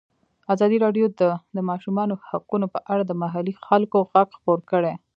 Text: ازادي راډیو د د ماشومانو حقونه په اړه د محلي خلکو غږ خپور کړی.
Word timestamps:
ازادي 0.53 0.77
راډیو 0.85 1.05
د 1.19 1.23
د 1.55 1.57
ماشومانو 1.69 2.13
حقونه 2.29 2.65
په 2.73 2.79
اړه 2.91 3.03
د 3.05 3.11
محلي 3.21 3.53
خلکو 3.67 3.97
غږ 4.11 4.27
خپور 4.37 4.59
کړی. 4.71 4.93